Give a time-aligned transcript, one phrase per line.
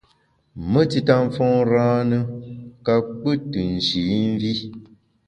[0.71, 2.19] Me tita mfôn râne
[2.85, 4.51] ka pkù tù nshî mvi.